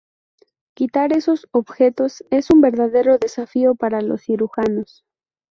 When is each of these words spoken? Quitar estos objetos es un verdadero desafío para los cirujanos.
Quitar 0.73 1.13
estos 1.13 1.47
objetos 1.51 2.23
es 2.31 2.49
un 2.49 2.59
verdadero 2.59 3.19
desafío 3.19 3.75
para 3.75 4.01
los 4.01 4.21
cirujanos. 4.23 5.05